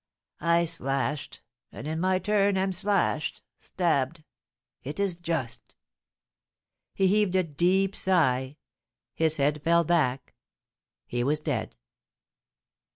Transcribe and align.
I 0.39 0.65
slashed 0.65 1.43
and 1.71 1.85
in 1.85 1.99
my 1.99 2.17
turn 2.17 2.57
am 2.57 2.73
slashed 2.73 3.43
stabbed. 3.59 4.23
It 4.81 4.99
is 4.99 5.13
just." 5.13 5.75
He 6.95 7.05
heaved 7.05 7.35
a 7.35 7.43
deep 7.43 7.95
sigh 7.95 8.57
his 9.13 9.37
head 9.37 9.61
fell 9.61 9.83
back 9.83 10.33
he 11.05 11.23
was 11.23 11.39
dead. 11.39 11.75